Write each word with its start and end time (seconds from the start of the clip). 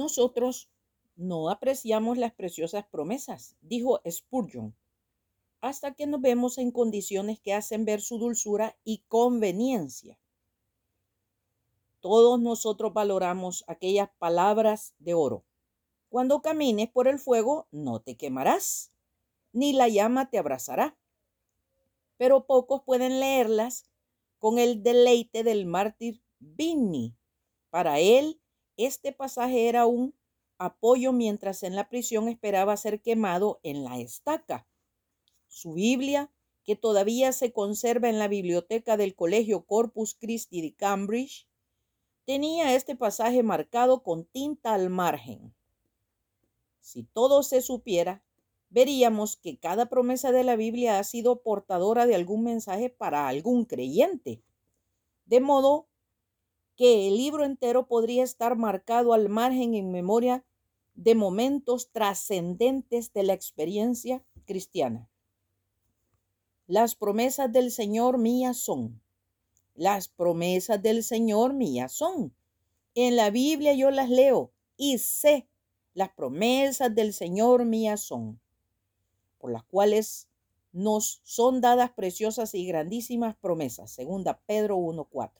Nosotros 0.00 0.70
no 1.14 1.50
apreciamos 1.50 2.16
las 2.16 2.32
preciosas 2.32 2.86
promesas, 2.86 3.58
dijo 3.60 4.00
Spurgeon, 4.10 4.74
hasta 5.60 5.92
que 5.92 6.06
nos 6.06 6.22
vemos 6.22 6.56
en 6.56 6.70
condiciones 6.70 7.38
que 7.38 7.52
hacen 7.52 7.84
ver 7.84 8.00
su 8.00 8.16
dulzura 8.16 8.78
y 8.82 9.04
conveniencia. 9.08 10.18
Todos 12.00 12.40
nosotros 12.40 12.94
valoramos 12.94 13.62
aquellas 13.66 14.08
palabras 14.18 14.94
de 15.00 15.12
oro. 15.12 15.44
Cuando 16.08 16.40
camines 16.40 16.88
por 16.88 17.06
el 17.06 17.18
fuego, 17.18 17.68
no 17.70 18.00
te 18.00 18.16
quemarás, 18.16 18.94
ni 19.52 19.74
la 19.74 19.88
llama 19.88 20.30
te 20.30 20.38
abrazará. 20.38 20.96
Pero 22.16 22.46
pocos 22.46 22.84
pueden 22.84 23.20
leerlas 23.20 23.84
con 24.38 24.58
el 24.58 24.82
deleite 24.82 25.44
del 25.44 25.66
mártir 25.66 26.22
Vinny. 26.38 27.14
Para 27.68 27.98
él, 27.98 28.39
este 28.86 29.12
pasaje 29.12 29.68
era 29.68 29.86
un 29.86 30.14
apoyo 30.58 31.12
mientras 31.12 31.62
en 31.62 31.74
la 31.74 31.88
prisión 31.88 32.28
esperaba 32.28 32.76
ser 32.76 33.00
quemado 33.00 33.60
en 33.62 33.84
la 33.84 33.98
estaca. 33.98 34.66
Su 35.48 35.74
Biblia, 35.74 36.30
que 36.64 36.76
todavía 36.76 37.32
se 37.32 37.52
conserva 37.52 38.08
en 38.08 38.18
la 38.18 38.28
biblioteca 38.28 38.96
del 38.96 39.14
Colegio 39.14 39.64
Corpus 39.64 40.14
Christi 40.14 40.60
de 40.60 40.74
Cambridge, 40.74 41.48
tenía 42.26 42.74
este 42.74 42.94
pasaje 42.94 43.42
marcado 43.42 44.02
con 44.02 44.24
tinta 44.24 44.74
al 44.74 44.90
margen. 44.90 45.54
Si 46.80 47.02
todo 47.02 47.42
se 47.42 47.62
supiera, 47.62 48.22
veríamos 48.68 49.36
que 49.36 49.58
cada 49.58 49.86
promesa 49.86 50.32
de 50.32 50.44
la 50.44 50.56
Biblia 50.56 50.98
ha 50.98 51.04
sido 51.04 51.42
portadora 51.42 52.06
de 52.06 52.14
algún 52.14 52.44
mensaje 52.44 52.88
para 52.88 53.28
algún 53.28 53.64
creyente. 53.64 54.42
De 55.26 55.40
modo 55.40 55.89
que 56.80 57.08
el 57.08 57.18
libro 57.18 57.44
entero 57.44 57.86
podría 57.86 58.24
estar 58.24 58.56
marcado 58.56 59.12
al 59.12 59.28
margen 59.28 59.74
en 59.74 59.92
memoria 59.92 60.46
de 60.94 61.14
momentos 61.14 61.92
trascendentes 61.92 63.12
de 63.12 63.22
la 63.22 63.34
experiencia 63.34 64.24
cristiana. 64.46 65.06
Las 66.66 66.94
promesas 66.94 67.52
del 67.52 67.70
Señor 67.70 68.16
mías 68.16 68.56
son. 68.56 69.02
Las 69.74 70.08
promesas 70.08 70.80
del 70.80 71.04
Señor 71.04 71.52
mías 71.52 71.92
son. 71.92 72.34
En 72.94 73.14
la 73.14 73.28
Biblia 73.28 73.74
yo 73.74 73.90
las 73.90 74.08
leo 74.08 74.50
y 74.78 74.96
sé 74.96 75.50
las 75.92 76.08
promesas 76.08 76.94
del 76.94 77.12
Señor 77.12 77.66
mías 77.66 78.00
son, 78.00 78.40
por 79.36 79.52
las 79.52 79.64
cuales 79.64 80.30
nos 80.72 81.20
son 81.24 81.60
dadas 81.60 81.90
preciosas 81.90 82.54
y 82.54 82.64
grandísimas 82.64 83.36
promesas. 83.36 83.90
Segunda 83.90 84.40
Pedro 84.46 84.78
1.4. 84.78 85.30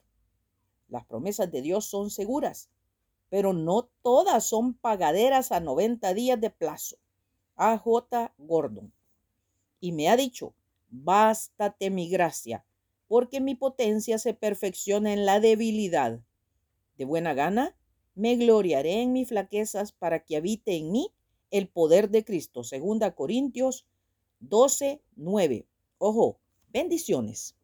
Las 0.90 1.06
promesas 1.06 1.50
de 1.50 1.62
Dios 1.62 1.86
son 1.86 2.10
seguras, 2.10 2.68
pero 3.28 3.52
no 3.52 3.88
todas 4.02 4.44
son 4.44 4.74
pagaderas 4.74 5.52
a 5.52 5.60
90 5.60 6.12
días 6.14 6.40
de 6.40 6.50
plazo. 6.50 6.96
A.J. 7.54 8.34
Gordon. 8.38 8.92
Y 9.80 9.92
me 9.92 10.08
ha 10.08 10.16
dicho, 10.16 10.54
bástate 10.90 11.90
mi 11.90 12.08
gracia, 12.08 12.64
porque 13.06 13.40
mi 13.40 13.54
potencia 13.54 14.18
se 14.18 14.34
perfecciona 14.34 15.12
en 15.12 15.24
la 15.24 15.40
debilidad. 15.40 16.20
De 16.98 17.04
buena 17.04 17.34
gana, 17.34 17.76
me 18.14 18.36
gloriaré 18.36 19.00
en 19.00 19.12
mis 19.12 19.28
flaquezas 19.28 19.92
para 19.92 20.24
que 20.24 20.36
habite 20.36 20.76
en 20.76 20.90
mí 20.90 21.12
el 21.50 21.68
poder 21.68 22.10
de 22.10 22.24
Cristo. 22.24 22.64
Segunda 22.64 23.14
Corintios 23.14 23.86
12, 24.40 25.02
9. 25.16 25.66
Ojo, 25.98 26.40
bendiciones. 26.72 27.56